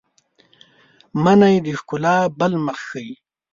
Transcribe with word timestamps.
منی 1.23 1.55
د 1.65 1.67
ښکلا 1.79 2.17
بل 2.37 2.53
مخ 2.65 2.77
ښيي 2.89 3.13